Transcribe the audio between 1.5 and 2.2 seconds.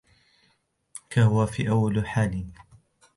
أَوَّلِ